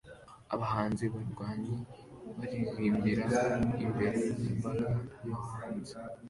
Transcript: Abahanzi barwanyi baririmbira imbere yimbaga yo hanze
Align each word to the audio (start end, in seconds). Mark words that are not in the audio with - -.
Abahanzi 0.53 1.05
barwanyi 1.13 1.75
baririmbira 2.37 3.25
imbere 3.85 4.19
yimbaga 4.39 4.87
yo 5.27 5.35
hanze 5.47 5.93